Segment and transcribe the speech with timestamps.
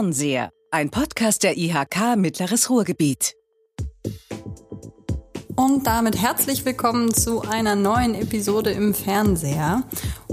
[0.00, 3.34] Fernseher, ein Podcast der IHK Mittleres Ruhrgebiet.
[5.56, 9.82] Und damit herzlich willkommen zu einer neuen Episode im Fernseher.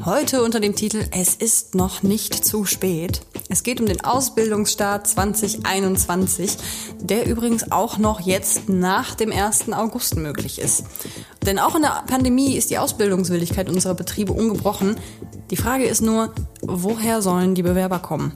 [0.05, 3.23] Heute unter dem Titel Es ist noch nicht zu spät.
[3.49, 6.55] Es geht um den Ausbildungsstart 2021,
[7.01, 9.73] der übrigens auch noch jetzt nach dem 1.
[9.73, 10.85] August möglich ist.
[11.45, 14.95] Denn auch in der Pandemie ist die Ausbildungswilligkeit unserer Betriebe ungebrochen.
[15.51, 18.31] Die Frage ist nur, woher sollen die Bewerber kommen?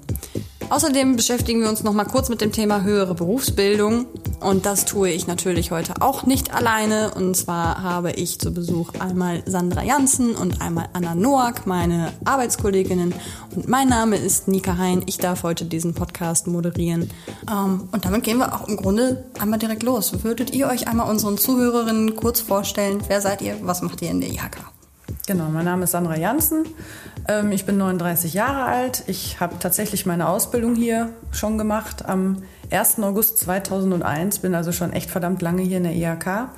[0.71, 4.05] Außerdem beschäftigen wir uns noch mal kurz mit dem Thema höhere Berufsbildung
[4.39, 8.93] und das tue ich natürlich heute auch nicht alleine und zwar habe ich zu Besuch
[8.97, 13.13] einmal Sandra Janssen und einmal Anna Noack, meine Arbeitskolleginnen
[13.53, 15.03] und mein Name ist Nika Hein.
[15.07, 17.09] Ich darf heute diesen Podcast moderieren
[17.51, 20.23] ähm, und damit gehen wir auch im Grunde einmal direkt los.
[20.23, 23.03] Würdet ihr euch einmal unseren Zuhörerinnen kurz vorstellen?
[23.09, 23.57] Wer seid ihr?
[23.63, 24.71] Was macht ihr in der IHK?
[25.27, 26.65] Genau, mein Name ist Sandra Janssen.
[27.27, 29.03] Ähm, ich bin 39 Jahre alt.
[29.07, 32.99] Ich habe tatsächlich meine Ausbildung hier schon gemacht am 1.
[32.99, 34.39] August 2001.
[34.39, 36.49] Bin also schon echt verdammt lange hier in der IHK.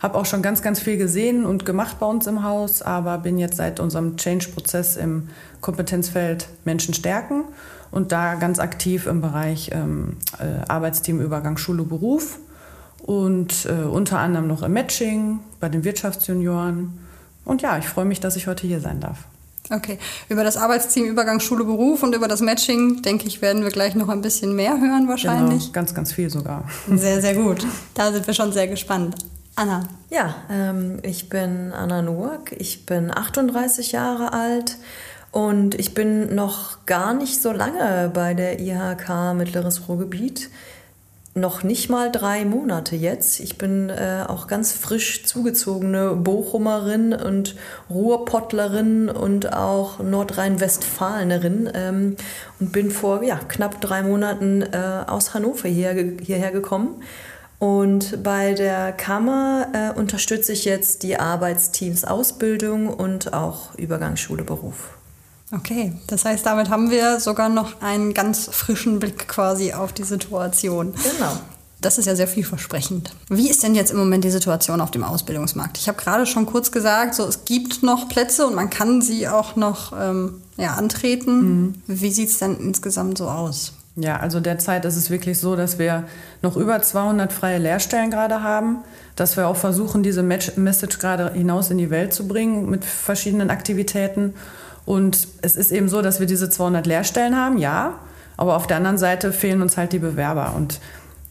[0.00, 3.38] Habe auch schon ganz, ganz viel gesehen und gemacht bei uns im Haus, aber bin
[3.38, 5.28] jetzt seit unserem Change-Prozess im
[5.60, 7.44] Kompetenzfeld Menschen stärken
[7.90, 12.38] und da ganz aktiv im Bereich ähm, äh, Arbeitsteamübergang Schule, Beruf
[13.02, 16.98] und äh, unter anderem noch im Matching bei den Wirtschaftsjunioren.
[17.44, 19.24] Und ja, ich freue mich, dass ich heute hier sein darf.
[19.70, 23.70] Okay, über das Arbeitsteam Übergang Schule Beruf und über das Matching, denke ich, werden wir
[23.70, 25.64] gleich noch ein bisschen mehr hören wahrscheinlich.
[25.64, 26.64] Genau, ganz, ganz viel sogar.
[26.88, 27.66] Sehr, sehr gut.
[27.94, 29.16] Da sind wir schon sehr gespannt.
[29.56, 29.82] Anna.
[30.08, 34.78] Ja, ähm, ich bin Anna Noack, ich bin 38 Jahre alt
[35.32, 40.48] und ich bin noch gar nicht so lange bei der IHK Mittleres Ruhrgebiet
[41.34, 43.40] noch nicht mal drei Monate jetzt.
[43.40, 47.54] Ich bin äh, auch ganz frisch zugezogene Bochumerin und
[47.90, 52.16] Ruhrpottlerin und auch Nordrhein-Westfalenerin ähm,
[52.60, 57.02] und bin vor ja, knapp drei Monaten äh, aus Hannover hierher, hierher gekommen.
[57.58, 64.97] Und bei der Kammer äh, unterstütze ich jetzt die Arbeitsteams Ausbildung und auch Übergangsschule Beruf.
[65.50, 70.04] Okay, das heißt, damit haben wir sogar noch einen ganz frischen Blick quasi auf die
[70.04, 70.92] Situation.
[70.92, 71.32] Genau.
[71.80, 73.12] Das ist ja sehr vielversprechend.
[73.28, 75.78] Wie ist denn jetzt im Moment die Situation auf dem Ausbildungsmarkt?
[75.78, 79.28] Ich habe gerade schon kurz gesagt, so es gibt noch Plätze und man kann sie
[79.28, 81.40] auch noch ähm, ja, antreten.
[81.40, 81.74] Mhm.
[81.86, 83.74] Wie sieht es denn insgesamt so aus?
[83.94, 86.04] Ja, also derzeit ist es wirklich so, dass wir
[86.42, 88.78] noch über 200 freie Lehrstellen gerade haben,
[89.16, 93.50] dass wir auch versuchen, diese Message gerade hinaus in die Welt zu bringen mit verschiedenen
[93.50, 94.34] Aktivitäten.
[94.88, 97.98] Und es ist eben so, dass wir diese 200 Lehrstellen haben, ja,
[98.38, 100.54] aber auf der anderen Seite fehlen uns halt die Bewerber.
[100.56, 100.80] Und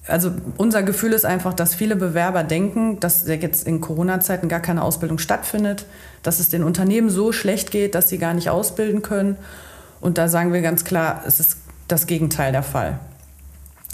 [0.08, 4.84] also unser Gefühl ist einfach, dass viele Bewerber denken, dass jetzt in Corona-Zeiten gar keine
[4.84, 5.88] Ausbildung stattfindet,
[6.22, 9.38] dass es den Unternehmen so schlecht geht, dass sie gar nicht ausbilden können.
[10.02, 11.58] Und da sagen wir ganz klar, es ist
[11.88, 13.00] das Gegenteil der Fall.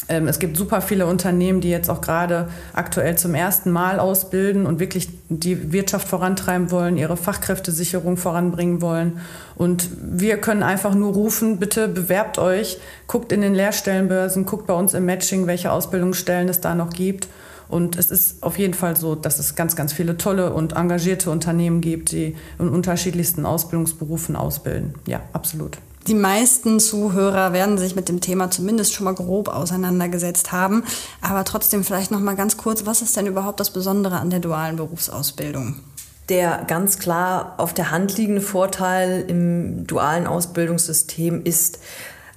[0.09, 4.65] Ähm, es gibt super viele Unternehmen, die jetzt auch gerade aktuell zum ersten Mal ausbilden
[4.65, 9.19] und wirklich die Wirtschaft vorantreiben wollen, ihre Fachkräftesicherung voranbringen wollen.
[9.55, 14.73] Und wir können einfach nur rufen, bitte bewerbt euch, guckt in den Lehrstellenbörsen, guckt bei
[14.73, 17.27] uns im Matching, welche Ausbildungsstellen es da noch gibt.
[17.69, 21.31] Und es ist auf jeden Fall so, dass es ganz, ganz viele tolle und engagierte
[21.31, 24.93] Unternehmen gibt, die in unterschiedlichsten Ausbildungsberufen ausbilden.
[25.07, 25.79] Ja, absolut.
[26.07, 30.83] Die meisten Zuhörer werden sich mit dem Thema zumindest schon mal grob auseinandergesetzt haben.
[31.21, 34.39] Aber trotzdem vielleicht noch mal ganz kurz, was ist denn überhaupt das Besondere an der
[34.39, 35.75] dualen Berufsausbildung?
[36.27, 41.79] Der ganz klar auf der Hand liegende Vorteil im dualen Ausbildungssystem ist,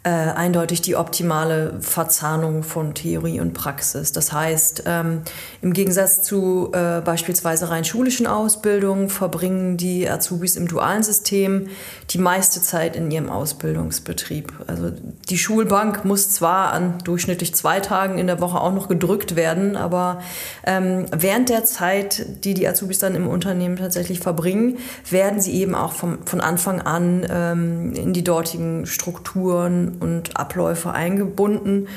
[0.06, 4.12] äh, eindeutig die optimale Verzahnung von Theorie und Praxis.
[4.12, 5.22] Das heißt, ähm,
[5.62, 11.66] im Gegensatz zu äh, beispielsweise rein schulischen Ausbildungen verbringen die Azubis im dualen System
[12.10, 14.52] die meiste Zeit in ihrem Ausbildungsbetrieb.
[14.68, 14.92] Also
[15.28, 19.74] die Schulbank muss zwar an durchschnittlich zwei Tagen in der Woche auch noch gedrückt werden,
[19.74, 20.20] aber
[20.64, 24.78] ähm, während der Zeit, die die Azubis dann im Unternehmen tatsächlich verbringen,
[25.10, 30.92] werden sie eben auch vom, von Anfang an ähm, in die dortigen Strukturen und Abläufe
[30.92, 31.88] eingebunden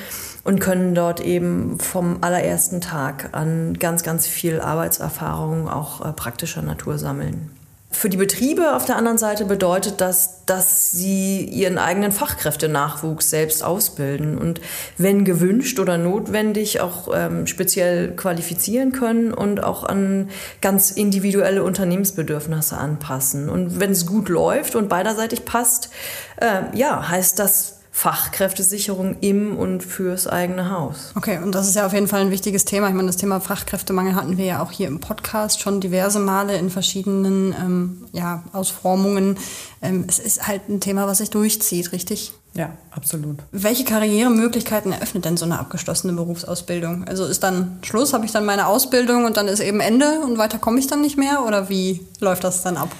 [0.44, 6.62] und können dort eben vom allerersten Tag an ganz, ganz viel Arbeitserfahrung auch äh, praktischer
[6.62, 7.50] Natur sammeln.
[7.92, 13.64] Für die Betriebe auf der anderen Seite bedeutet das, dass sie ihren eigenen Fachkräftenachwuchs selbst
[13.64, 14.60] ausbilden und
[14.96, 20.28] wenn gewünscht oder notwendig auch ähm, speziell qualifizieren können und auch an
[20.60, 23.48] ganz individuelle Unternehmensbedürfnisse anpassen.
[23.48, 25.90] Und wenn es gut läuft und beiderseitig passt,
[26.36, 31.12] äh, ja, heißt das Fachkräftesicherung im und fürs eigene Haus.
[31.16, 32.88] Okay, und das ist ja auf jeden Fall ein wichtiges Thema.
[32.88, 36.56] Ich meine, das Thema Fachkräftemangel hatten wir ja auch hier im Podcast schon diverse Male
[36.56, 39.36] in verschiedenen ähm, ja, Ausformungen.
[39.82, 42.32] Ähm, es ist halt ein Thema, was sich durchzieht, richtig?
[42.54, 43.38] Ja, absolut.
[43.52, 47.04] Welche Karrieremöglichkeiten eröffnet denn so eine abgeschlossene Berufsausbildung?
[47.04, 50.38] Also ist dann Schluss, habe ich dann meine Ausbildung und dann ist eben Ende und
[50.38, 51.44] weiter komme ich dann nicht mehr?
[51.46, 52.90] Oder wie läuft das dann ab?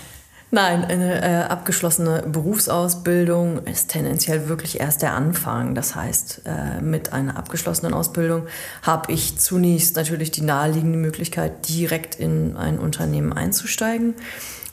[0.52, 5.76] Nein, eine äh, abgeschlossene Berufsausbildung ist tendenziell wirklich erst der Anfang.
[5.76, 8.48] Das heißt, äh, mit einer abgeschlossenen Ausbildung
[8.82, 14.14] habe ich zunächst natürlich die naheliegende Möglichkeit, direkt in ein Unternehmen einzusteigen.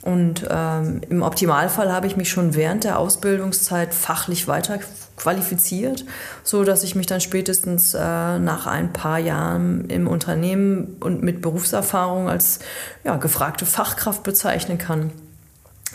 [0.02, 4.80] Und ähm, im Optimalfall habe ich mich schon während der Ausbildungszeit fachlich weiter
[5.16, 6.06] qualifiziert,
[6.44, 11.42] so dass ich mich dann spätestens äh, nach ein paar Jahren im Unternehmen und mit
[11.42, 12.60] Berufserfahrung als
[13.04, 15.12] ja, gefragte Fachkraft bezeichnen kann.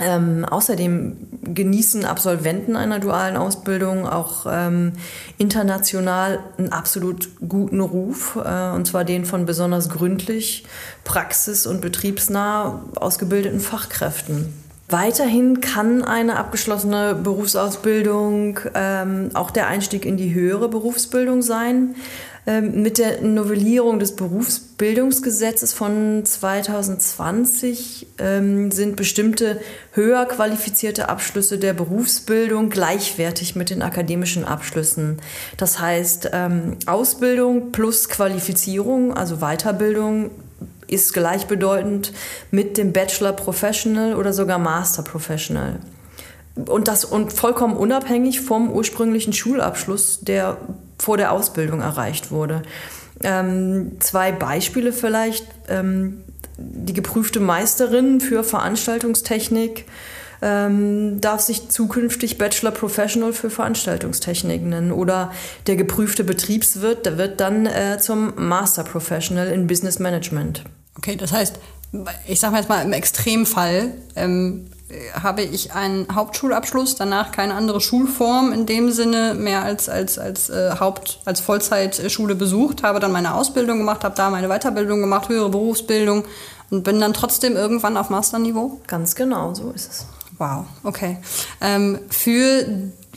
[0.03, 4.93] Ähm, außerdem genießen Absolventen einer dualen Ausbildung auch ähm,
[5.39, 10.65] international einen absolut guten Ruf, äh, und zwar den von besonders gründlich,
[11.05, 14.53] praxis- und betriebsnah ausgebildeten Fachkräften.
[14.89, 21.95] Weiterhin kann eine abgeschlossene Berufsausbildung ähm, auch der Einstieg in die höhere Berufsbildung sein.
[22.45, 29.61] Ähm, mit der Novellierung des Berufsbildungsgesetzes von 2020 ähm, sind bestimmte
[29.93, 35.19] höher qualifizierte Abschlüsse der Berufsbildung gleichwertig mit den akademischen Abschlüssen.
[35.57, 40.33] Das heißt, ähm, Ausbildung plus Qualifizierung, also Weiterbildung,
[40.89, 42.13] ist gleichbedeutend
[42.51, 45.79] mit dem Bachelor Professional oder sogar Master Professional.
[46.55, 50.59] Und das und vollkommen unabhängig vom ursprünglichen Schulabschluss, der
[51.03, 52.63] vor der Ausbildung erreicht wurde.
[53.25, 55.47] Ähm, zwei Beispiele vielleicht.
[55.69, 56.23] Ähm,
[56.57, 59.87] die geprüfte Meisterin für Veranstaltungstechnik
[60.43, 64.93] ähm, darf sich zukünftig Bachelor Professional für Veranstaltungstechnik nennen.
[64.93, 65.33] Oder
[65.67, 70.63] der geprüfte Betriebswirt, der wird dann äh, zum Master Professional in Business Management.
[70.97, 71.59] Okay, das heißt,
[72.29, 74.71] ich sage jetzt mal im Extremfall ähm,
[75.21, 80.51] habe ich einen Hauptschulabschluss, danach keine andere Schulform in dem Sinne mehr als, als, als
[80.51, 85.29] äh, Haupt-, als Vollzeitschule besucht, habe dann meine Ausbildung gemacht, habe da meine Weiterbildung gemacht,
[85.29, 86.25] höhere Berufsbildung
[86.71, 88.81] und bin dann trotzdem irgendwann auf Masterniveau?
[88.87, 90.07] Ganz genau, so ist es.
[90.39, 91.19] Wow, okay.
[91.61, 92.67] Ähm, für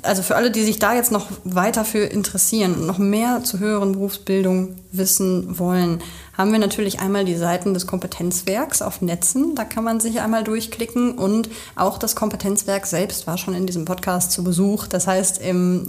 [0.05, 3.59] also für alle, die sich da jetzt noch weiter für interessieren und noch mehr zur
[3.59, 6.01] höheren Berufsbildung wissen wollen,
[6.37, 9.55] haben wir natürlich einmal die Seiten des Kompetenzwerks auf Netzen.
[9.55, 13.85] Da kann man sich einmal durchklicken und auch das Kompetenzwerk selbst war schon in diesem
[13.85, 14.87] Podcast zu Besuch.
[14.87, 15.41] Das heißt,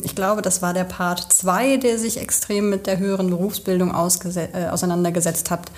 [0.02, 4.68] ich glaube, das war der Part 2, der sich extrem mit der höheren Berufsbildung äh,
[4.68, 5.70] auseinandergesetzt hat.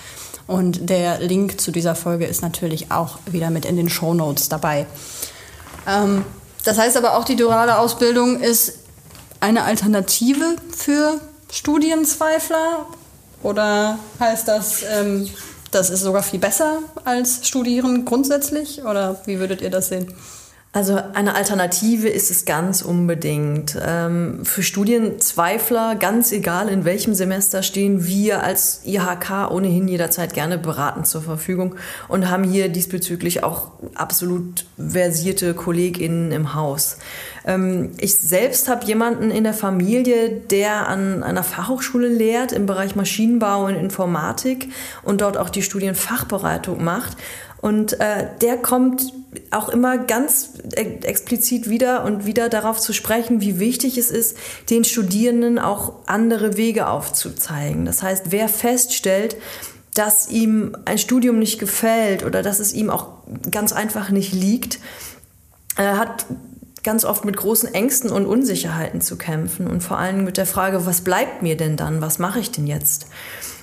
[0.46, 4.48] Und der Link zu dieser Folge ist natürlich auch wieder mit in den Show Notes
[4.48, 4.86] dabei.
[5.86, 6.24] Ähm,
[6.68, 8.80] das heißt aber auch, die duale Ausbildung ist
[9.40, 11.18] eine Alternative für
[11.50, 12.84] Studienzweifler
[13.42, 15.30] oder heißt das, ähm,
[15.70, 18.84] das ist sogar viel besser als Studieren grundsätzlich?
[18.84, 20.14] Oder wie würdet ihr das sehen?
[20.70, 23.76] Also eine Alternative ist es ganz unbedingt.
[23.82, 30.58] Ähm, für Studienzweifler, ganz egal in welchem Semester, stehen wir als IHK ohnehin jederzeit gerne
[30.58, 31.76] beratend zur Verfügung
[32.06, 36.98] und haben hier diesbezüglich auch absolut versierte KollegInnen im Haus.
[37.44, 42.96] Ähm, ich selbst habe jemanden in der Familie, der an einer Fachhochschule lehrt im Bereich
[42.96, 44.68] Maschinenbau und Informatik
[45.02, 47.16] und dort auch die Studienfachberatung macht.
[47.60, 49.12] Und äh, der kommt
[49.50, 54.36] auch immer ganz e-, explizit wieder und wieder darauf zu sprechen, wie wichtig es ist,
[54.70, 57.84] den Studierenden auch andere Wege aufzuzeigen.
[57.84, 59.36] Das heißt, wer feststellt,
[59.94, 63.08] dass ihm ein Studium nicht gefällt oder dass es ihm auch
[63.50, 64.78] ganz einfach nicht liegt,
[65.76, 66.26] äh, hat
[66.88, 70.86] ganz oft mit großen Ängsten und Unsicherheiten zu kämpfen und vor allem mit der Frage,
[70.86, 73.08] was bleibt mir denn dann, was mache ich denn jetzt?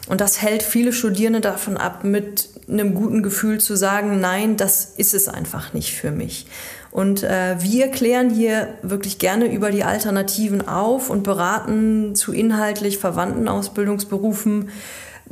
[0.07, 4.93] Und das hält viele Studierende davon ab, mit einem guten Gefühl zu sagen, nein, das
[4.97, 6.45] ist es einfach nicht für mich.
[6.91, 12.99] Und äh, wir klären hier wirklich gerne über die Alternativen auf und beraten zu inhaltlich
[12.99, 14.69] verwandten Ausbildungsberufen,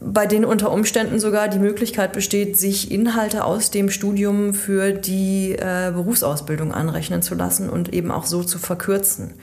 [0.05, 5.53] bei denen unter Umständen sogar die Möglichkeit besteht, sich Inhalte aus dem Studium für die
[5.53, 9.33] äh, Berufsausbildung anrechnen zu lassen und eben auch so zu verkürzen.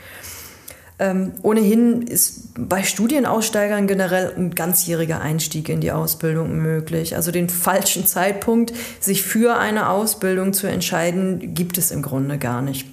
[0.99, 7.17] Ähm, ohnehin ist bei Studienaussteigern generell ein ganzjähriger Einstieg in die Ausbildung möglich.
[7.17, 12.61] Also den falschen Zeitpunkt, sich für eine Ausbildung zu entscheiden, gibt es im Grunde gar
[12.61, 12.87] nicht.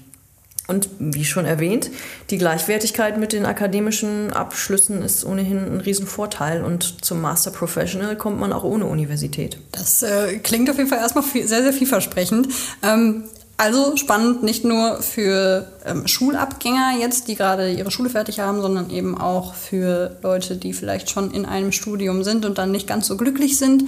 [0.68, 1.90] Und wie schon erwähnt,
[2.30, 8.40] die Gleichwertigkeit mit den akademischen Abschlüssen ist ohnehin ein Riesenvorteil und zum Master Professional kommt
[8.40, 9.60] man auch ohne Universität.
[9.72, 12.50] Das äh, klingt auf jeden Fall erstmal viel, sehr, sehr vielversprechend.
[12.84, 13.24] Ähm,
[13.60, 18.92] also spannend nicht nur für ähm, Schulabgänger jetzt, die gerade ihre Schule fertig haben, sondern
[18.92, 23.08] eben auch für Leute, die vielleicht schon in einem Studium sind und dann nicht ganz
[23.08, 23.86] so glücklich sind.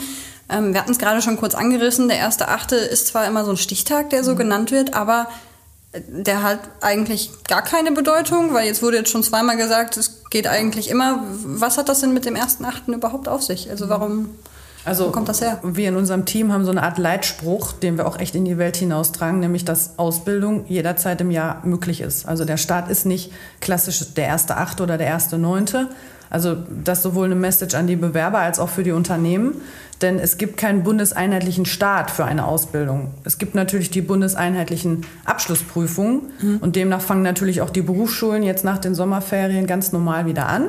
[0.50, 2.07] Ähm, wir hatten es gerade schon kurz angerissen.
[2.07, 4.38] Der erste Achte ist zwar immer so ein Stichtag, der so mhm.
[4.38, 5.27] genannt wird, aber
[5.93, 10.48] der hat eigentlich gar keine Bedeutung, weil jetzt wurde jetzt schon zweimal gesagt, es geht
[10.48, 11.24] eigentlich immer.
[11.43, 13.69] Was hat das denn mit dem ersten Achten überhaupt auf sich?
[13.69, 14.29] Also warum
[14.86, 15.60] also, wo kommt das her?
[15.62, 18.58] Wir in unserem Team haben so eine Art Leitspruch, den wir auch echt in die
[18.58, 22.25] Welt hinaustragen, nämlich dass Ausbildung jederzeit im Jahr möglich ist.
[22.25, 25.89] Also der Start ist nicht klassisch der erste Achte oder der erste Neunte.
[26.29, 29.55] Also das ist sowohl eine Message an die Bewerber als auch für die Unternehmen.
[30.01, 33.12] Denn es gibt keinen bundeseinheitlichen Start für eine Ausbildung.
[33.25, 36.57] Es gibt natürlich die bundeseinheitlichen Abschlussprüfungen mhm.
[36.62, 40.67] und demnach fangen natürlich auch die Berufsschulen jetzt nach den Sommerferien ganz normal wieder an.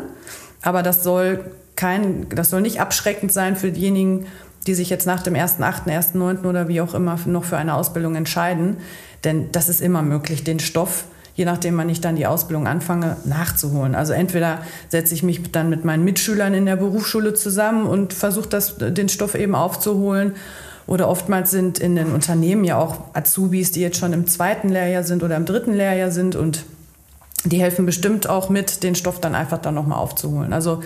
[0.63, 1.45] Aber das soll
[1.77, 4.27] kein, das soll nicht abschreckend sein für diejenigen,
[4.67, 6.45] die sich jetzt nach dem 1.8., 1.9.
[6.45, 8.79] oder wie auch immer noch für eine Ausbildung entscheiden.
[9.25, 11.05] Denn das ist immer möglich, den Stoff,
[11.41, 13.95] je nachdem, wann ich dann die Ausbildung anfange, nachzuholen.
[13.95, 14.59] Also entweder
[14.91, 18.51] setze ich mich dann mit meinen Mitschülern in der Berufsschule zusammen und versuche
[18.91, 20.35] den Stoff eben aufzuholen.
[20.87, 25.03] Oder oftmals sind in den Unternehmen ja auch Azubis, die jetzt schon im zweiten Lehrjahr
[25.03, 26.65] sind oder im dritten Lehrjahr sind und
[27.47, 30.53] die helfen bestimmt auch mit, den Stoff dann einfach dann nochmal aufzuholen.
[30.53, 30.83] Also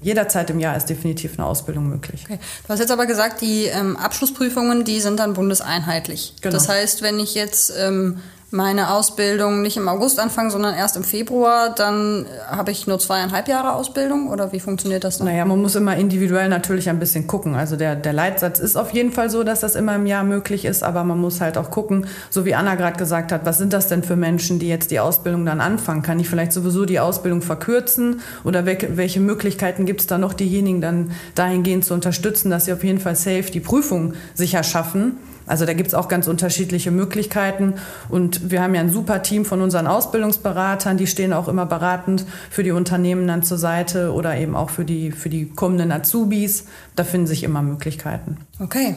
[0.00, 2.22] jederzeit im Jahr ist definitiv eine Ausbildung möglich.
[2.24, 2.38] Okay.
[2.62, 6.36] Du hast jetzt aber gesagt, die ähm, Abschlussprüfungen, die sind dann bundeseinheitlich.
[6.40, 6.54] Genau.
[6.54, 8.20] Das heißt, wenn ich jetzt ähm,
[8.52, 13.46] meine Ausbildung nicht im August anfangen, sondern erst im Februar, dann habe ich nur zweieinhalb
[13.46, 15.28] Jahre Ausbildung oder wie funktioniert das dann?
[15.28, 17.54] Naja, man muss immer individuell natürlich ein bisschen gucken.
[17.54, 20.64] Also der, der Leitsatz ist auf jeden Fall so, dass das immer im Jahr möglich
[20.64, 23.72] ist, aber man muss halt auch gucken, so wie Anna gerade gesagt hat, was sind
[23.72, 26.02] das denn für Menschen, die jetzt die Ausbildung dann anfangen?
[26.02, 30.80] Kann ich vielleicht sowieso die Ausbildung verkürzen oder welche, Möglichkeiten gibt es da noch, diejenigen
[30.80, 35.18] dann dahingehend zu unterstützen, dass sie auf jeden Fall safe die Prüfung sicher schaffen?
[35.50, 37.74] Also da gibt es auch ganz unterschiedliche Möglichkeiten.
[38.08, 42.24] Und wir haben ja ein super Team von unseren Ausbildungsberatern, die stehen auch immer beratend
[42.50, 46.66] für die Unternehmen dann zur Seite oder eben auch für die, für die kommenden Azubis.
[46.96, 48.38] Da finden sich immer Möglichkeiten.
[48.60, 48.94] Okay.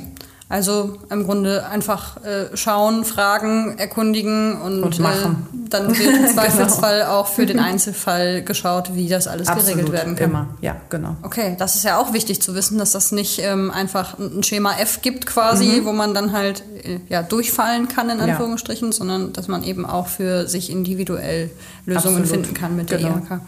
[0.53, 5.47] Also im Grunde einfach äh, schauen, fragen, erkundigen und, und machen.
[5.51, 6.31] Äh, dann wird im genau.
[6.31, 7.11] Zweifelsfall genau.
[7.11, 10.29] auch für den Einzelfall geschaut, wie das alles Absolut, geregelt werden kann.
[10.29, 11.15] Immer, ja, genau.
[11.23, 14.77] Okay, das ist ja auch wichtig zu wissen, dass das nicht ähm, einfach ein Schema
[14.77, 15.85] F gibt quasi, mhm.
[15.85, 18.93] wo man dann halt äh, ja, durchfallen kann, in Anführungsstrichen, ja.
[18.93, 21.49] sondern dass man eben auch für sich individuell
[21.87, 22.45] Lösungen Absolut.
[22.45, 23.09] finden kann mit genau.
[23.27, 23.41] der IHK.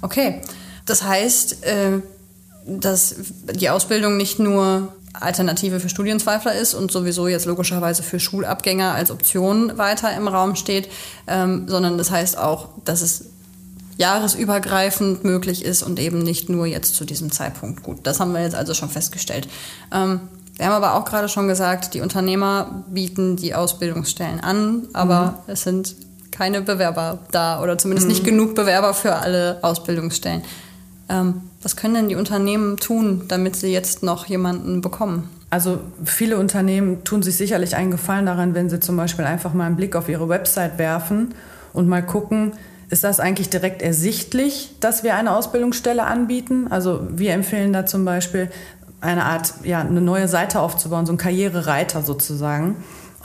[0.00, 0.40] Okay,
[0.86, 2.00] das heißt, äh,
[2.66, 8.92] dass die Ausbildung nicht nur Alternative für Studienzweifler ist und sowieso jetzt logischerweise für Schulabgänger
[8.92, 10.88] als Option weiter im Raum steht,
[11.26, 13.26] ähm, sondern das heißt auch, dass es
[13.98, 17.82] jahresübergreifend möglich ist und eben nicht nur jetzt zu diesem Zeitpunkt.
[17.82, 19.48] Gut, das haben wir jetzt also schon festgestellt.
[19.92, 20.20] Ähm,
[20.56, 25.52] wir haben aber auch gerade schon gesagt, die Unternehmer bieten die Ausbildungsstellen an, aber mhm.
[25.52, 25.96] es sind
[26.30, 28.12] keine Bewerber da oder zumindest mhm.
[28.14, 30.42] nicht genug Bewerber für alle Ausbildungsstellen.
[31.08, 35.28] Ähm, was können denn die Unternehmen tun, damit sie jetzt noch jemanden bekommen?
[35.50, 39.66] Also viele Unternehmen tun sich sicherlich einen Gefallen daran, wenn sie zum Beispiel einfach mal
[39.66, 41.34] einen Blick auf ihre Website werfen
[41.72, 42.52] und mal gucken,
[42.88, 46.68] ist das eigentlich direkt ersichtlich, dass wir eine Ausbildungsstelle anbieten?
[46.70, 48.50] Also wir empfehlen da zum Beispiel
[49.00, 52.76] eine Art, ja, eine neue Seite aufzubauen, so ein Karrierereiter sozusagen.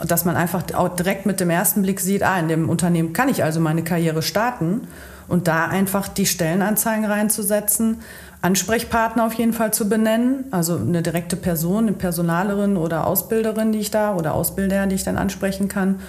[0.02, 3.12] Und dass man einfach auch direkt mit dem ersten Blick sieht, ah, in dem Unternehmen
[3.12, 4.88] kann ich also meine Karriere starten
[5.28, 8.00] und da einfach die Stellenanzeigen reinzusetzen,
[8.40, 13.78] Ansprechpartner auf jeden Fall zu benennen, also eine direkte Person, eine Personalerin oder Ausbilderin, die
[13.78, 16.00] ich da oder Ausbilder, die ich dann ansprechen kann.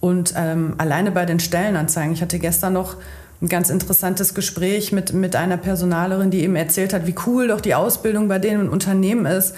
[0.00, 2.96] Und ähm, alleine bei den Stellenanzeigen, ich hatte gestern noch
[3.42, 7.60] ein ganz interessantes Gespräch mit, mit einer Personalerin, die eben erzählt hat, wie cool doch
[7.60, 9.54] die Ausbildung bei denen im Unternehmen ist.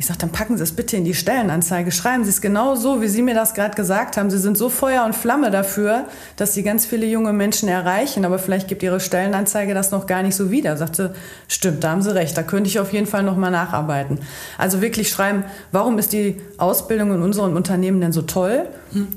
[0.00, 1.92] Ich sage, dann packen Sie es bitte in die Stellenanzeige.
[1.92, 4.30] Schreiben Sie es genau so, wie Sie mir das gerade gesagt haben.
[4.30, 8.24] Sie sind so Feuer und Flamme dafür, dass Sie ganz viele junge Menschen erreichen.
[8.24, 10.78] Aber vielleicht gibt Ihre Stellenanzeige das noch gar nicht so wieder.
[10.78, 11.14] Sagte,
[11.48, 12.34] stimmt, da haben Sie recht.
[12.34, 14.20] Da könnte ich auf jeden Fall noch mal nacharbeiten.
[14.56, 18.70] Also wirklich schreiben, warum ist die Ausbildung in unserem Unternehmen denn so toll?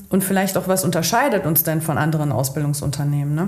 [0.10, 3.34] Und vielleicht auch, was unterscheidet uns denn von anderen Ausbildungsunternehmen?
[3.34, 3.48] Ne?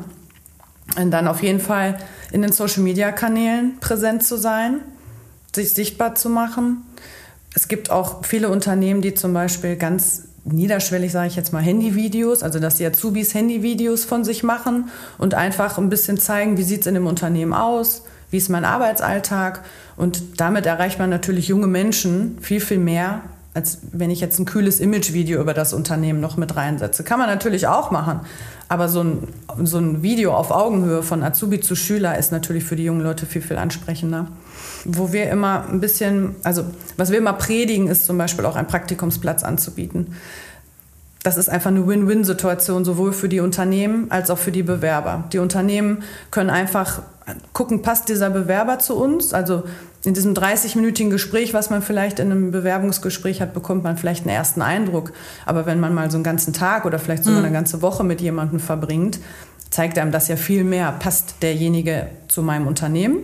[0.96, 1.98] Und dann auf jeden Fall
[2.32, 4.80] in den Social-Media-Kanälen präsent zu sein,
[5.54, 6.86] sich sichtbar zu machen
[7.56, 12.44] es gibt auch viele Unternehmen, die zum Beispiel ganz niederschwellig, sage ich jetzt mal, Handyvideos,
[12.44, 16.82] also dass die Azubis Handyvideos von sich machen und einfach ein bisschen zeigen, wie sieht
[16.82, 19.62] es in dem Unternehmen aus, wie ist mein Arbeitsalltag.
[19.96, 23.22] Und damit erreicht man natürlich junge Menschen viel, viel mehr,
[23.54, 27.06] als wenn ich jetzt ein kühles Imagevideo über das Unternehmen noch mit reinsetze.
[27.06, 28.20] Kann man natürlich auch machen.
[28.68, 29.28] Aber so ein,
[29.64, 33.26] so ein Video auf Augenhöhe von Azubi zu Schüler ist natürlich für die jungen Leute
[33.26, 34.28] viel, viel ansprechender
[34.86, 36.64] wo wir immer ein bisschen, also
[36.96, 40.16] was wir immer predigen, ist zum Beispiel auch einen Praktikumsplatz anzubieten.
[41.24, 45.24] Das ist einfach eine Win-Win-Situation, sowohl für die Unternehmen als auch für die Bewerber.
[45.34, 47.02] Die Unternehmen können einfach
[47.54, 49.34] gucken, passt dieser Bewerber zu uns?
[49.34, 49.64] Also
[50.04, 54.36] in diesem 30-minütigen Gespräch, was man vielleicht in einem Bewerbungsgespräch hat, bekommt man vielleicht einen
[54.36, 55.14] ersten Eindruck.
[55.48, 57.46] Aber wenn man mal so einen ganzen Tag oder vielleicht sogar mhm.
[57.46, 59.20] eine ganze Woche mit jemandem verbringt,
[59.72, 60.92] zeigt einem das ja viel mehr.
[60.92, 63.18] Passt derjenige zu meinem Unternehmen?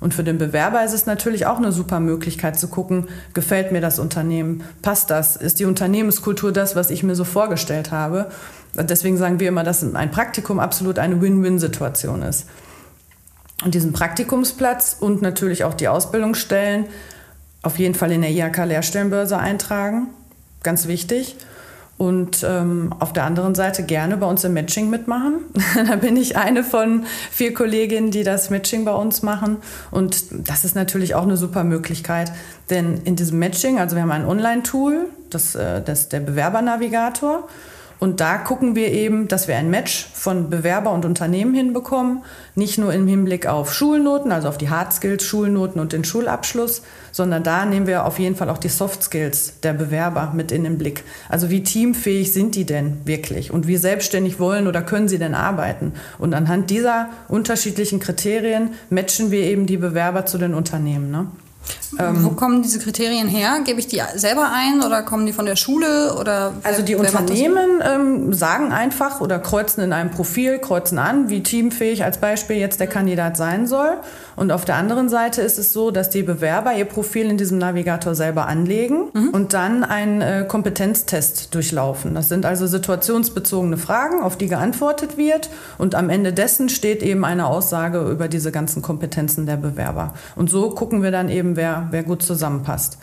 [0.00, 3.82] Und für den Bewerber ist es natürlich auch eine super Möglichkeit zu gucken, gefällt mir
[3.82, 8.30] das Unternehmen, passt das, ist die Unternehmenskultur das, was ich mir so vorgestellt habe.
[8.74, 12.46] Deswegen sagen wir immer, dass ein Praktikum absolut eine Win-Win-Situation ist.
[13.62, 16.86] Und diesen Praktikumsplatz und natürlich auch die Ausbildungsstellen
[17.62, 20.08] auf jeden Fall in der IHK-Lehrstellenbörse eintragen,
[20.62, 21.36] ganz wichtig.
[22.00, 25.40] Und ähm, auf der anderen Seite gerne bei uns im Matching mitmachen.
[25.86, 29.58] da bin ich eine von vier Kolleginnen, die das Matching bei uns machen.
[29.90, 32.32] Und das ist natürlich auch eine super Möglichkeit.
[32.70, 37.46] Denn in diesem Matching, also wir haben ein Online-Tool, das, äh, das ist der Bewerbernavigator.
[38.00, 42.22] Und da gucken wir eben, dass wir ein Match von Bewerber und Unternehmen hinbekommen.
[42.54, 46.82] Nicht nur im Hinblick auf Schulnoten, also auf die Hard Skills, Schulnoten und den Schulabschluss,
[47.12, 50.64] sondern da nehmen wir auf jeden Fall auch die Soft Skills der Bewerber mit in
[50.64, 51.04] den Blick.
[51.28, 53.50] Also wie teamfähig sind die denn wirklich?
[53.50, 55.92] Und wie selbstständig wollen oder können sie denn arbeiten?
[56.18, 61.10] Und anhand dieser unterschiedlichen Kriterien matchen wir eben die Bewerber zu den Unternehmen.
[61.10, 61.26] Ne?
[61.98, 63.60] Ähm, Wo kommen diese Kriterien her?
[63.64, 66.16] Gebe ich die selber ein oder kommen die von der Schule?
[66.18, 71.42] Oder also die Unternehmen ähm, sagen einfach oder kreuzen in einem Profil, kreuzen an, wie
[71.42, 73.98] teamfähig als Beispiel jetzt der Kandidat sein soll.
[74.40, 77.58] Und auf der anderen Seite ist es so, dass die Bewerber ihr Profil in diesem
[77.58, 79.28] Navigator selber anlegen mhm.
[79.34, 82.14] und dann einen äh, Kompetenztest durchlaufen.
[82.14, 85.50] Das sind also situationsbezogene Fragen, auf die geantwortet wird.
[85.76, 90.14] Und am Ende dessen steht eben eine Aussage über diese ganzen Kompetenzen der Bewerber.
[90.36, 92.96] Und so gucken wir dann eben, wer, wer gut zusammenpasst.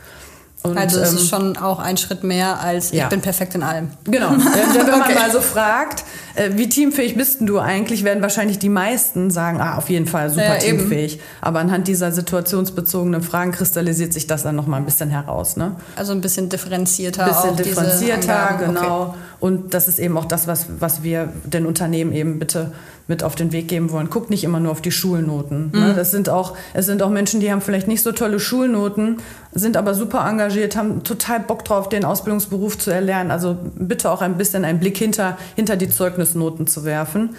[0.63, 3.61] Und, also es ähm, ist schon auch ein Schritt mehr als ich bin perfekt in
[3.61, 3.91] allem.
[4.05, 4.31] Genau.
[4.31, 5.13] Wenn, man okay.
[5.13, 6.03] mal so fragt,
[6.37, 10.29] äh, wie teamfähig bist du eigentlich, werden wahrscheinlich die meisten sagen, ah, auf jeden Fall
[10.29, 11.15] super ja, teamfähig.
[11.15, 11.23] Eben.
[11.41, 15.57] Aber anhand dieser situationsbezogenen Fragen kristallisiert sich das dann noch mal ein bisschen heraus.
[15.57, 15.75] Ne?
[15.95, 17.25] Also ein bisschen differenzierter.
[17.25, 19.01] Ein bisschen differenzierter, genau.
[19.01, 19.17] Okay.
[19.39, 22.71] Und das ist eben auch das, was, was wir den Unternehmen eben bitte
[23.07, 24.09] mit auf den Weg geben wollen.
[24.09, 25.71] Guckt nicht immer nur auf die Schulnoten.
[25.71, 25.91] Ne?
[25.91, 25.95] Mhm.
[25.95, 29.17] Das sind auch, es sind auch Menschen, die haben vielleicht nicht so tolle Schulnoten,
[29.53, 33.31] sind aber super engagiert, haben total Bock drauf, den Ausbildungsberuf zu erlernen.
[33.31, 37.35] Also bitte auch ein bisschen einen Blick hinter, hinter die Zeugnisnoten zu werfen.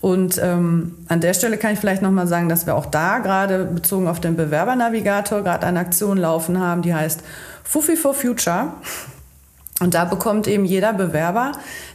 [0.00, 3.64] Und ähm, an der Stelle kann ich vielleicht nochmal sagen, dass wir auch da gerade
[3.66, 7.22] bezogen auf den Bewerbernavigator gerade eine Aktion laufen haben, die heißt
[7.62, 8.72] Fufi for Future.
[9.82, 11.52] Und da bekommt eben jeder Bewerber,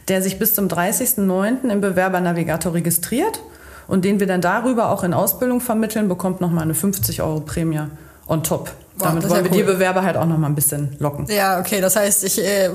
[0.08, 1.70] der sich bis zum 30.09.
[1.70, 3.40] im Bewerbernavigator registriert
[3.86, 7.80] und den wir dann darüber auch in Ausbildung vermitteln, bekommt nochmal eine 50 Euro Prämie
[8.26, 8.70] on top.
[8.98, 9.56] Wow, Damit wollen wir cool.
[9.58, 11.26] die Bewerber halt auch noch mal ein bisschen locken.
[11.30, 11.80] Ja, okay.
[11.80, 12.68] Das heißt, ich äh,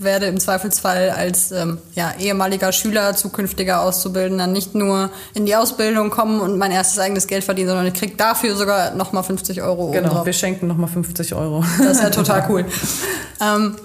[0.00, 6.10] werde im Zweifelsfall als ähm, ja, ehemaliger Schüler, zukünftiger Auszubildender nicht nur in die Ausbildung
[6.10, 9.62] kommen und mein erstes eigenes Geld verdienen, sondern ich kriege dafür sogar noch mal 50
[9.62, 9.90] Euro.
[9.90, 11.62] Genau, wir schenken noch mal 50 Euro.
[11.78, 12.64] Das ist ja total cool.
[13.40, 13.76] ähm,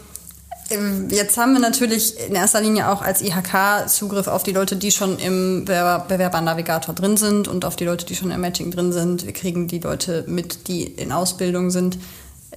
[1.10, 4.92] jetzt haben wir natürlich in erster Linie auch als IHK Zugriff auf die Leute, die
[4.92, 9.26] schon im Bewerbernavigator drin sind und auf die Leute, die schon im Matching drin sind.
[9.26, 11.98] Wir kriegen die Leute mit, die in Ausbildung sind.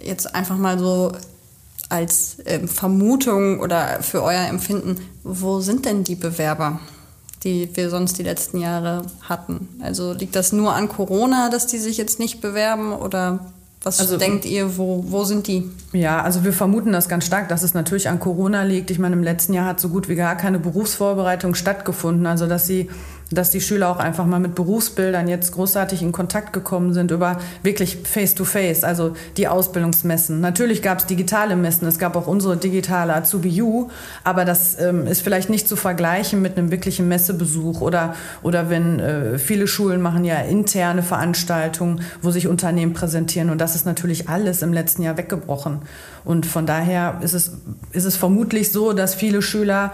[0.01, 1.13] Jetzt einfach mal so
[1.89, 6.81] als ähm, Vermutung oder für euer Empfinden, wo sind denn die Bewerber,
[7.45, 9.69] die wir sonst die letzten Jahre hatten?
[9.83, 14.17] Also liegt das nur an Corona, dass die sich jetzt nicht bewerben oder was also,
[14.17, 15.71] denkt ihr, wo, wo sind die?
[15.93, 18.91] Ja, also wir vermuten das ganz stark, dass es natürlich an Corona liegt.
[18.91, 22.27] Ich meine, im letzten Jahr hat so gut wie gar keine Berufsvorbereitung stattgefunden.
[22.27, 22.89] Also dass sie
[23.31, 27.39] dass die Schüler auch einfach mal mit Berufsbildern jetzt großartig in Kontakt gekommen sind über
[27.63, 30.41] wirklich Face-to-Face, -face, also die Ausbildungsmessen.
[30.41, 33.89] Natürlich gab es digitale Messen, es gab auch unsere digitale Azubi U,
[34.23, 39.01] aber das ähm, ist vielleicht nicht zu vergleichen mit einem wirklichen Messebesuch oder, oder wenn
[39.01, 44.29] äh, viele Schulen machen ja interne Veranstaltungen, wo sich Unternehmen präsentieren und das ist natürlich
[44.29, 45.81] alles im letzten Jahr weggebrochen.
[46.25, 47.53] Und von daher ist es,
[47.93, 49.93] ist es vermutlich so, dass viele Schüler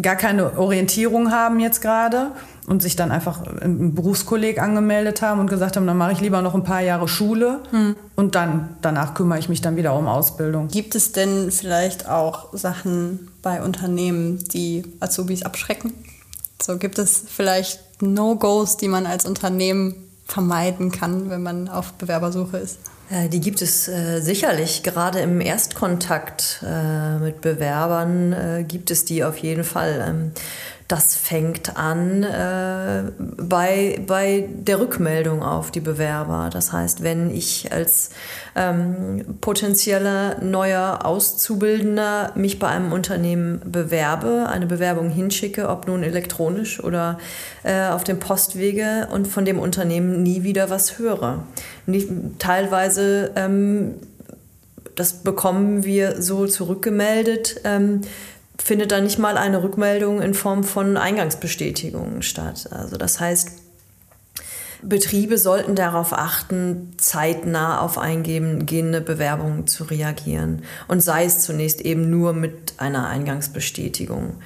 [0.00, 2.30] gar keine Orientierung haben jetzt gerade
[2.70, 6.40] und sich dann einfach im Berufskolleg angemeldet haben und gesagt haben, dann mache ich lieber
[6.40, 7.96] noch ein paar Jahre Schule hm.
[8.14, 10.68] und dann danach kümmere ich mich dann wieder um Ausbildung.
[10.68, 15.92] Gibt es denn vielleicht auch Sachen bei Unternehmen, die Azubis abschrecken?
[16.62, 22.58] So gibt es vielleicht No-Gos, die man als Unternehmen vermeiden kann, wenn man auf Bewerbersuche
[22.58, 22.78] ist?
[23.32, 24.84] Die gibt es äh, sicherlich.
[24.84, 30.04] Gerade im Erstkontakt äh, mit Bewerbern äh, gibt es die auf jeden Fall.
[30.08, 30.32] Ähm,
[30.90, 36.50] Das fängt an äh, bei, bei der Rückmeldung auf die Bewerber.
[36.52, 38.10] Das heißt, wenn ich als
[38.56, 46.82] ähm, potenzieller neuer Auszubildender mich bei einem Unternehmen bewerbe, eine Bewerbung hinschicke, ob nun elektronisch
[46.82, 47.20] oder
[47.62, 51.44] äh, auf dem Postwege und von dem Unternehmen nie wieder was höre.
[51.86, 52.08] Nie,
[52.40, 53.94] teilweise ähm,
[55.00, 58.02] das bekommen wir so zurückgemeldet, ähm,
[58.62, 62.68] findet da nicht mal eine Rückmeldung in Form von Eingangsbestätigungen statt.
[62.70, 63.50] Also das heißt,
[64.82, 72.08] Betriebe sollten darauf achten, zeitnah auf eingehende Bewerbungen zu reagieren und sei es zunächst eben
[72.08, 74.36] nur mit einer Eingangsbestätigung.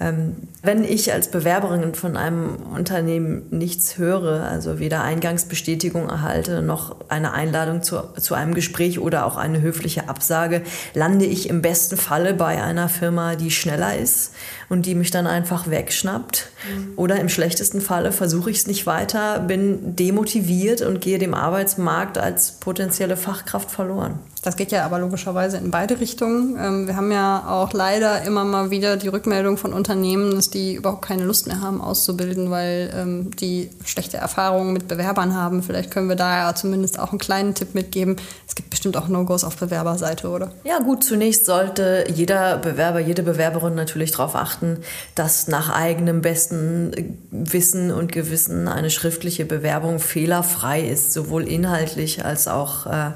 [0.00, 6.96] Ähm, wenn ich als Bewerberin von einem Unternehmen nichts höre, also weder Eingangsbestätigung erhalte noch
[7.08, 10.62] eine Einladung zu, zu einem Gespräch oder auch eine höfliche Absage,
[10.94, 14.34] lande ich im besten Falle bei einer Firma, die schneller ist
[14.68, 16.50] und die mich dann einfach wegschnappt.
[16.68, 16.92] Mhm.
[16.96, 22.18] Oder im schlechtesten Falle versuche ich es nicht weiter, bin demotiviert und gehe dem Arbeitsmarkt
[22.18, 24.18] als potenzielle Fachkraft verloren.
[24.44, 26.58] Das geht ja aber logischerweise in beide Richtungen.
[26.60, 30.74] Ähm, wir haben ja auch leider immer mal wieder die Rückmeldung von Unternehmen, dass die
[30.74, 35.62] überhaupt keine Lust mehr haben auszubilden, weil ähm, die schlechte Erfahrungen mit Bewerbern haben.
[35.62, 38.16] Vielleicht können wir da ja zumindest auch einen kleinen Tipp mitgeben.
[38.46, 40.52] Es gibt bestimmt auch No-Gos auf Bewerberseite, oder?
[40.64, 44.80] Ja gut, zunächst sollte jeder Bewerber, jede Bewerberin natürlich darauf achten,
[45.14, 52.46] dass nach eigenem besten Wissen und Gewissen eine schriftliche Bewerbung fehlerfrei ist, sowohl inhaltlich als
[52.46, 53.12] auch äh,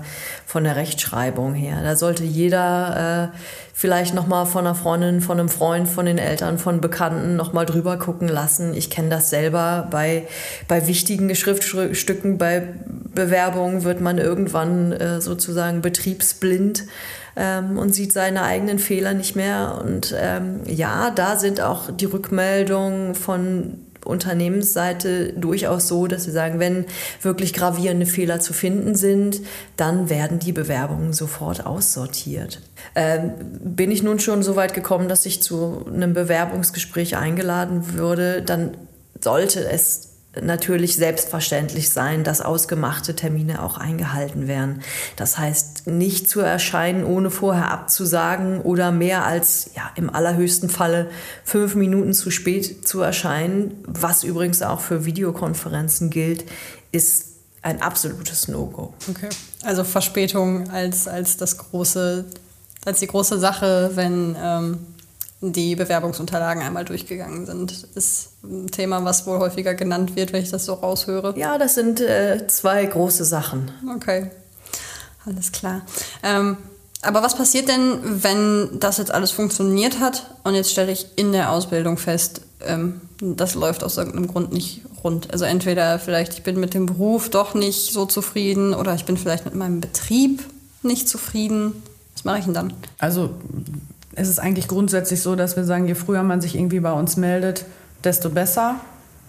[0.49, 1.83] von der Rechtschreibung her.
[1.83, 3.37] Da sollte jeder äh,
[3.75, 7.53] vielleicht noch mal von einer Freundin, von einem Freund, von den Eltern, von Bekannten noch
[7.53, 8.73] mal drüber gucken lassen.
[8.73, 10.27] Ich kenne das selber bei
[10.67, 12.67] bei wichtigen Schriftstücken, bei
[13.15, 16.85] Bewerbungen wird man irgendwann äh, sozusagen betriebsblind
[17.37, 19.79] ähm, und sieht seine eigenen Fehler nicht mehr.
[19.85, 26.59] Und ähm, ja, da sind auch die Rückmeldungen von Unternehmensseite durchaus so, dass sie sagen,
[26.59, 26.87] wenn
[27.23, 29.41] wirklich gravierende Fehler zu finden sind,
[29.77, 32.61] dann werden die Bewerbungen sofort aussortiert.
[32.95, 38.43] Ähm, bin ich nun schon so weit gekommen, dass ich zu einem Bewerbungsgespräch eingeladen würde,
[38.43, 38.77] dann
[39.21, 40.08] sollte es
[40.43, 44.83] natürlich selbstverständlich sein, dass ausgemachte Termine auch eingehalten werden.
[45.17, 51.11] Das heißt, nicht zu erscheinen, ohne vorher abzusagen oder mehr als ja, im allerhöchsten Falle
[51.45, 56.45] fünf Minuten zu spät zu erscheinen, was übrigens auch für Videokonferenzen gilt,
[56.93, 57.27] ist
[57.63, 58.95] ein absolutes No-Go.
[59.11, 59.29] Okay.
[59.63, 62.25] Also Verspätung als, als das große,
[62.85, 64.79] als die große Sache, wenn ähm
[65.41, 67.87] die Bewerbungsunterlagen einmal durchgegangen sind.
[67.95, 71.35] Ist ein Thema, was wohl häufiger genannt wird, wenn ich das so raushöre.
[71.39, 73.71] Ja, das sind äh, zwei große Sachen.
[73.95, 74.31] Okay,
[75.27, 75.83] alles klar.
[76.23, 76.57] Ähm,
[77.03, 81.31] aber was passiert denn, wenn das jetzt alles funktioniert hat und jetzt stelle ich in
[81.31, 85.33] der Ausbildung fest, ähm, das läuft aus irgendeinem Grund nicht rund?
[85.33, 89.17] Also entweder vielleicht ich bin mit dem Beruf doch nicht so zufrieden oder ich bin
[89.17, 90.43] vielleicht mit meinem Betrieb
[90.83, 91.81] nicht zufrieden.
[92.15, 92.73] Was mache ich denn dann?
[92.99, 93.31] Also
[94.19, 97.17] es ist eigentlich grundsätzlich so, dass wir sagen, je früher man sich irgendwie bei uns
[97.17, 97.65] meldet,
[98.05, 98.77] desto besser.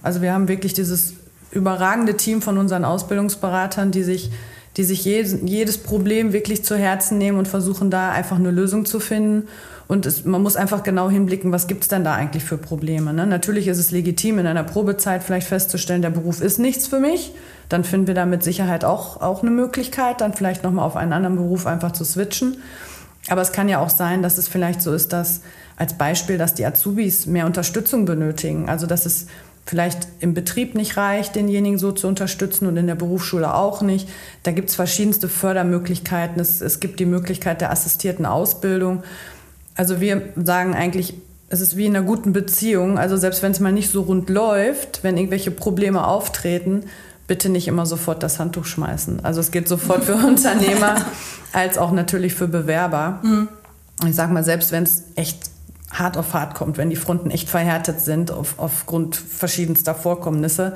[0.01, 1.13] Also wir haben wirklich dieses
[1.51, 4.31] überragende Team von unseren Ausbildungsberatern, die sich,
[4.77, 8.85] die sich jedes, jedes Problem wirklich zu Herzen nehmen und versuchen da einfach eine Lösung
[8.85, 9.47] zu finden.
[9.87, 13.11] Und es, man muss einfach genau hinblicken, was gibt es denn da eigentlich für Probleme.
[13.11, 13.25] Ne?
[13.25, 17.33] Natürlich ist es legitim, in einer Probezeit vielleicht festzustellen, der Beruf ist nichts für mich.
[17.69, 21.13] Dann finden wir da mit Sicherheit auch, auch eine Möglichkeit, dann vielleicht nochmal auf einen
[21.13, 22.57] anderen Beruf einfach zu switchen.
[23.29, 25.41] Aber es kann ja auch sein, dass es vielleicht so ist, dass
[25.77, 28.69] als Beispiel, dass die Azubis mehr Unterstützung benötigen.
[28.69, 29.27] Also dass es
[29.65, 34.09] vielleicht im Betrieb nicht reicht, denjenigen so zu unterstützen und in der Berufsschule auch nicht.
[34.43, 36.39] Da gibt es verschiedenste Fördermöglichkeiten.
[36.39, 39.03] Es, es gibt die Möglichkeit der assistierten Ausbildung.
[39.75, 41.13] Also wir sagen eigentlich,
[41.49, 42.97] es ist wie in einer guten Beziehung.
[42.97, 46.85] Also selbst wenn es mal nicht so rund läuft, wenn irgendwelche Probleme auftreten,
[47.29, 49.23] bitte nicht immer sofort das Handtuch schmeißen.
[49.23, 51.05] Also es geht sofort für Unternehmer
[51.53, 53.19] als auch natürlich für Bewerber.
[53.23, 53.47] Mhm.
[54.05, 55.51] Ich sage mal, selbst wenn es echt
[55.91, 60.75] hart auf hart kommt, wenn die Fronten echt verhärtet sind auf, aufgrund verschiedenster Vorkommnisse,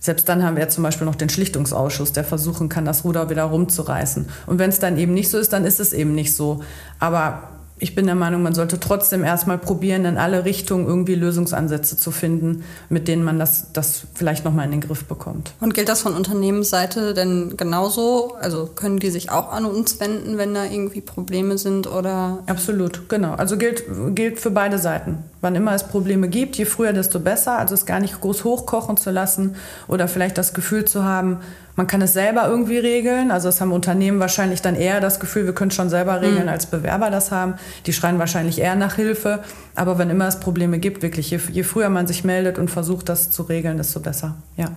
[0.00, 3.28] selbst dann haben wir ja zum Beispiel noch den Schlichtungsausschuss, der versuchen kann, das Ruder
[3.28, 4.28] wieder rumzureißen.
[4.46, 6.62] Und wenn es dann eben nicht so ist, dann ist es eben nicht so.
[7.00, 7.42] Aber
[7.80, 12.10] ich bin der Meinung, man sollte trotzdem erstmal probieren, in alle Richtungen irgendwie Lösungsansätze zu
[12.10, 15.52] finden, mit denen man das, das vielleicht nochmal in den Griff bekommt.
[15.60, 18.34] Und gilt das von Unternehmensseite denn genauso?
[18.40, 22.38] Also können die sich auch an uns wenden, wenn da irgendwie Probleme sind oder?
[22.46, 23.34] Absolut, genau.
[23.34, 25.18] Also gilt, gilt für beide Seiten.
[25.40, 27.58] Wann immer es Probleme gibt, je früher, desto besser.
[27.58, 29.54] Also es gar nicht groß hochkochen zu lassen
[29.86, 31.38] oder vielleicht das Gefühl zu haben,
[31.76, 33.30] man kann es selber irgendwie regeln.
[33.30, 36.44] Also es haben Unternehmen wahrscheinlich dann eher das Gefühl, wir können es schon selber regeln,
[36.44, 36.48] mhm.
[36.48, 37.54] als Bewerber das haben.
[37.86, 39.44] Die schreien wahrscheinlich eher nach Hilfe.
[39.76, 43.08] Aber wenn immer es Probleme gibt, wirklich, je, je früher man sich meldet und versucht,
[43.08, 44.34] das zu regeln, desto besser.
[44.56, 44.72] Ja.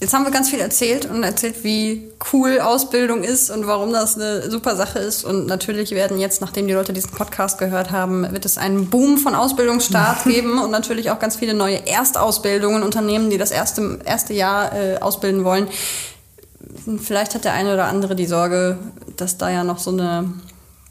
[0.00, 4.16] Jetzt haben wir ganz viel erzählt und erzählt, wie cool Ausbildung ist und warum das
[4.16, 5.24] eine super Sache ist.
[5.24, 9.18] Und natürlich werden jetzt, nachdem die Leute diesen Podcast gehört haben, wird es einen Boom
[9.18, 14.32] von Ausbildungsstart geben und natürlich auch ganz viele neue Erstausbildungen, Unternehmen, die das erste, erste
[14.32, 15.68] Jahr äh, ausbilden wollen.
[16.98, 18.78] Vielleicht hat der eine oder andere die Sorge,
[19.18, 20.32] dass da ja noch so eine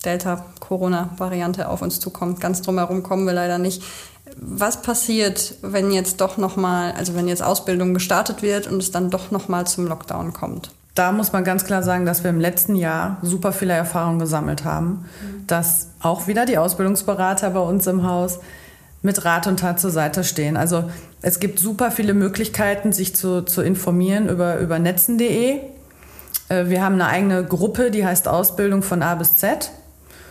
[0.06, 2.40] Delta-Corona-Variante auf uns zukommt.
[2.40, 3.82] Ganz drumherum kommen wir leider nicht.
[4.42, 9.10] Was passiert, wenn jetzt doch nochmal, also wenn jetzt Ausbildung gestartet wird und es dann
[9.10, 10.72] doch nochmal zum Lockdown kommt?
[10.96, 14.66] Da muss man ganz klar sagen, dass wir im letzten Jahr super viele Erfahrungen gesammelt
[14.66, 15.48] haben, mhm.
[15.48, 18.40] dass auch wieder die Ausbildungsberater bei uns im Haus
[19.02, 20.58] mit Rat und Tat zur Seite stehen.
[20.58, 20.90] Also
[21.22, 25.60] es gibt super viele Möglichkeiten, sich zu, zu informieren über, über netzen.de.
[26.50, 29.72] Äh, wir haben eine eigene Gruppe, die heißt Ausbildung von A bis Z.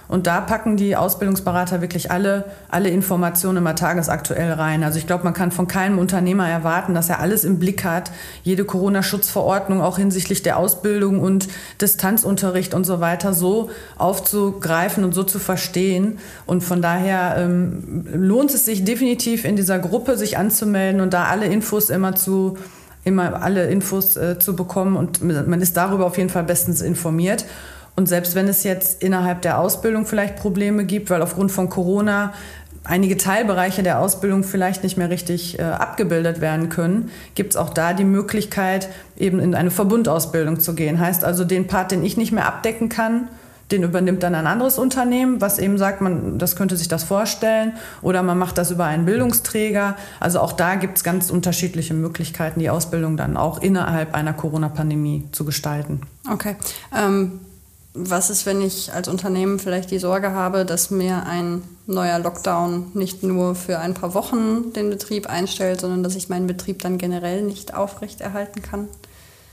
[0.09, 4.83] Und da packen die Ausbildungsberater wirklich alle, alle Informationen immer tagesaktuell rein.
[4.83, 8.11] Also ich glaube, man kann von keinem Unternehmer erwarten, dass er alles im Blick hat,
[8.43, 11.49] jede Corona-Schutzverordnung auch hinsichtlich der Ausbildung und
[11.81, 16.19] Distanzunterricht und so weiter so aufzugreifen und so zu verstehen.
[16.47, 21.25] Und von daher ähm, lohnt es sich definitiv in dieser Gruppe sich anzumelden und da
[21.25, 22.57] alle Infos immer zu
[23.05, 27.45] immer alle Infos äh, zu bekommen und man ist darüber auf jeden Fall bestens informiert.
[27.99, 32.33] Und selbst wenn es jetzt innerhalb der Ausbildung vielleicht Probleme gibt, weil aufgrund von Corona
[32.85, 37.71] einige Teilbereiche der Ausbildung vielleicht nicht mehr richtig äh, abgebildet werden können, gibt es auch
[37.71, 41.01] da die Möglichkeit, eben in eine Verbundausbildung zu gehen.
[41.01, 43.31] Heißt also, den Part, den ich nicht mehr abdecken kann,
[43.73, 47.73] den übernimmt dann ein anderes Unternehmen, was eben sagt, man, das könnte sich das vorstellen.
[48.01, 49.97] Oder man macht das über einen Bildungsträger.
[50.21, 55.25] Also auch da gibt es ganz unterschiedliche Möglichkeiten, die Ausbildung dann auch innerhalb einer Corona-Pandemie
[55.33, 56.03] zu gestalten.
[56.31, 56.55] Okay.
[56.97, 57.41] Ähm
[57.99, 62.93] was ist, wenn ich als Unternehmen vielleicht die Sorge habe, dass mir ein neuer Lockdown
[62.95, 66.99] nicht nur für ein paar Wochen den Betrieb einstellt, sondern dass ich meinen Betrieb dann
[66.99, 68.89] generell nicht aufrechterhalten kann?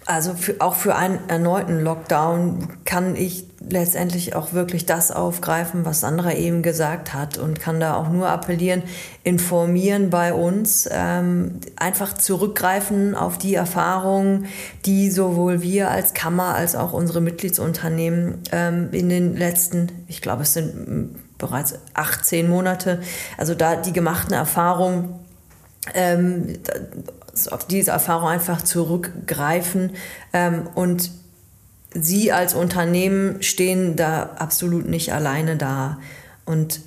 [0.05, 6.01] Also für, auch für einen erneuten Lockdown kann ich letztendlich auch wirklich das aufgreifen, was
[6.01, 8.83] Sandra eben gesagt hat und kann da auch nur appellieren,
[9.23, 14.45] informieren bei uns, ähm, einfach zurückgreifen auf die Erfahrungen,
[14.85, 20.43] die sowohl wir als Kammer als auch unsere Mitgliedsunternehmen ähm, in den letzten, ich glaube
[20.43, 23.01] es sind bereits 18 Monate,
[23.37, 25.15] also da die gemachten Erfahrungen
[25.93, 26.59] ähm,
[27.51, 29.91] auf diese Erfahrung einfach zurückgreifen
[30.33, 31.11] ähm, und
[31.97, 35.97] Sie als Unternehmen stehen da absolut nicht alleine da
[36.43, 36.81] und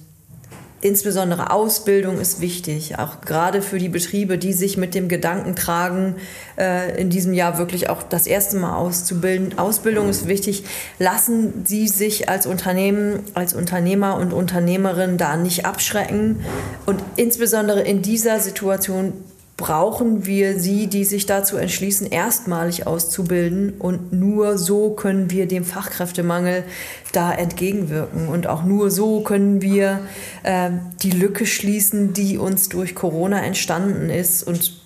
[0.80, 6.14] Insbesondere Ausbildung ist wichtig, auch gerade für die Betriebe, die sich mit dem Gedanken tragen,
[6.56, 9.58] äh, in diesem Jahr wirklich auch das erste Mal auszubilden.
[9.58, 10.62] Ausbildung ist wichtig.
[11.00, 16.44] Lassen Sie sich als Unternehmen, als Unternehmer und Unternehmerin da nicht abschrecken.
[16.86, 19.14] Und insbesondere in dieser Situation
[19.58, 23.74] brauchen wir sie, die sich dazu entschließen, erstmalig auszubilden.
[23.78, 26.62] Und nur so können wir dem Fachkräftemangel
[27.10, 28.28] da entgegenwirken.
[28.28, 29.98] Und auch nur so können wir
[30.44, 30.70] äh,
[31.02, 34.44] die Lücke schließen, die uns durch Corona entstanden ist.
[34.44, 34.80] Und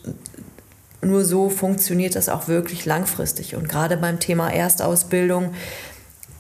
[1.03, 3.55] nur so funktioniert das auch wirklich langfristig.
[3.55, 5.53] Und gerade beim Thema Erstausbildung,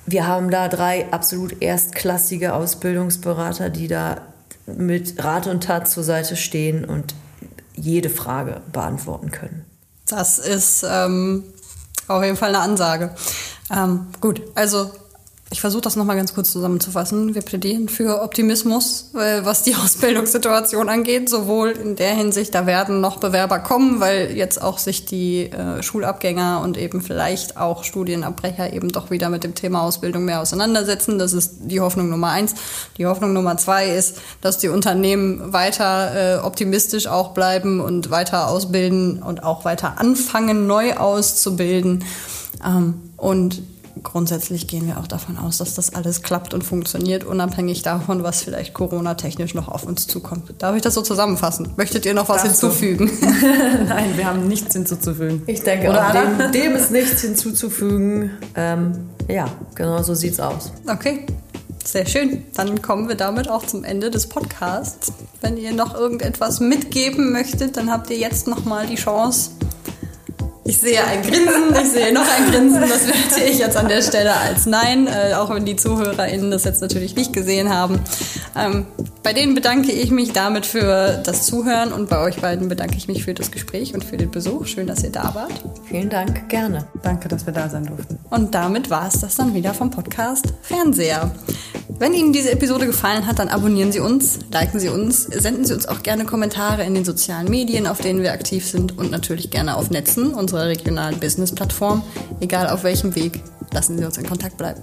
[0.06, 4.22] wir haben da drei absolut erstklassige Ausbildungsberater, die da
[4.64, 7.14] mit Rat und Tat zur Seite stehen und
[7.82, 9.64] jede Frage beantworten können.
[10.06, 11.44] Das ist ähm,
[12.08, 13.14] auf jeden Fall eine Ansage.
[13.70, 14.90] Ähm, gut, also
[15.52, 17.34] ich versuche das nochmal ganz kurz zusammenzufassen.
[17.34, 21.28] Wir plädieren für Optimismus, was die Ausbildungssituation angeht.
[21.28, 25.82] Sowohl in der Hinsicht, da werden noch Bewerber kommen, weil jetzt auch sich die äh,
[25.82, 31.18] Schulabgänger und eben vielleicht auch Studienabbrecher eben doch wieder mit dem Thema Ausbildung mehr auseinandersetzen.
[31.18, 32.54] Das ist die Hoffnung Nummer eins.
[32.96, 38.48] Die Hoffnung Nummer zwei ist, dass die Unternehmen weiter äh, optimistisch auch bleiben und weiter
[38.48, 42.04] ausbilden und auch weiter anfangen, neu auszubilden.
[42.64, 43.62] Ähm, und
[44.02, 48.42] grundsätzlich gehen wir auch davon aus, dass das alles klappt und funktioniert, unabhängig davon, was
[48.42, 50.50] vielleicht Corona-technisch noch auf uns zukommt.
[50.58, 51.72] Darf ich das so zusammenfassen?
[51.76, 53.10] Möchtet ihr noch was Darfst hinzufügen?
[53.88, 55.42] Nein, wir haben nichts hinzuzufügen.
[55.46, 58.30] Ich denke, Oder dem, dem ist nichts hinzuzufügen.
[58.54, 60.72] Ähm, ja, genau so sieht's aus.
[60.86, 61.26] Okay.
[61.84, 62.44] Sehr schön.
[62.54, 65.12] Dann kommen wir damit auch zum Ende des Podcasts.
[65.40, 69.50] Wenn ihr noch irgendetwas mitgeben möchtet, dann habt ihr jetzt noch mal die Chance,
[70.64, 72.80] Ich sehe ein Grinsen, ich sehe noch ein Grinsen.
[72.82, 76.64] Das werte ich jetzt an der Stelle als Nein, äh, auch wenn die ZuhörerInnen das
[76.64, 78.00] jetzt natürlich nicht gesehen haben.
[78.56, 78.86] Ähm,
[79.22, 83.08] bei denen bedanke ich mich damit für das Zuhören und bei euch beiden bedanke ich
[83.08, 84.66] mich für das Gespräch und für den Besuch.
[84.66, 85.52] Schön, dass ihr da wart.
[85.88, 86.86] Vielen Dank, gerne.
[87.02, 88.18] Danke, dass wir da sein durften.
[88.30, 91.30] Und damit war es das dann wieder vom Podcast Fernseher.
[91.88, 95.74] Wenn Ihnen diese Episode gefallen hat, dann abonnieren Sie uns, liken Sie uns, senden Sie
[95.74, 99.50] uns auch gerne Kommentare in den sozialen Medien, auf denen wir aktiv sind und natürlich
[99.50, 102.02] gerne auf Netzen, unserer regionalen Business-Plattform.
[102.40, 103.40] Egal auf welchem Weg,
[103.72, 104.82] lassen Sie uns in Kontakt bleiben.